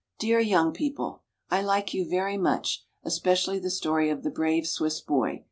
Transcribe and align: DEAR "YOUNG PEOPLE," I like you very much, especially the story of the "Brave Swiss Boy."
DEAR 0.17 0.39
"YOUNG 0.39 0.71
PEOPLE," 0.73 1.21
I 1.51 1.61
like 1.61 1.93
you 1.93 2.09
very 2.09 2.35
much, 2.35 2.85
especially 3.03 3.59
the 3.59 3.69
story 3.69 4.09
of 4.09 4.23
the 4.23 4.31
"Brave 4.31 4.65
Swiss 4.65 4.99
Boy." 4.99 5.39